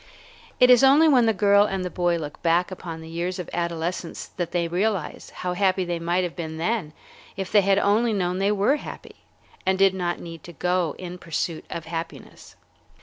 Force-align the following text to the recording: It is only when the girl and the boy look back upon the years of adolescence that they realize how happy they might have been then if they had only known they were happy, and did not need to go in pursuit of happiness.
It 0.59 0.71
is 0.71 0.83
only 0.83 1.07
when 1.07 1.27
the 1.27 1.31
girl 1.31 1.65
and 1.65 1.85
the 1.85 1.91
boy 1.91 2.17
look 2.17 2.41
back 2.41 2.71
upon 2.71 3.01
the 3.01 3.07
years 3.07 3.37
of 3.37 3.51
adolescence 3.53 4.31
that 4.37 4.49
they 4.51 4.67
realize 4.67 5.29
how 5.29 5.53
happy 5.53 5.85
they 5.85 5.99
might 5.99 6.23
have 6.23 6.35
been 6.35 6.57
then 6.57 6.93
if 7.37 7.51
they 7.51 7.61
had 7.61 7.77
only 7.77 8.11
known 8.11 8.39
they 8.39 8.51
were 8.51 8.77
happy, 8.77 9.17
and 9.63 9.77
did 9.77 9.93
not 9.93 10.19
need 10.19 10.43
to 10.45 10.53
go 10.53 10.95
in 10.97 11.19
pursuit 11.19 11.65
of 11.69 11.85
happiness. 11.85 12.55